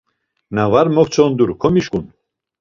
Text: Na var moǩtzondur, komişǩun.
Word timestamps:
Na 0.55 0.63
var 0.71 0.87
moǩtzondur, 0.95 1.49
komişǩun. 1.61 2.05